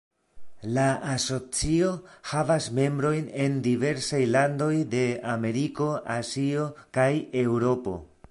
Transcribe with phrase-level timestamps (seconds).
[0.75, 1.89] La asocio
[2.29, 5.03] havas membrojn en diversaj landoj de
[5.37, 6.67] Ameriko, Azio
[6.99, 7.09] kaj
[7.43, 7.95] Eŭropo.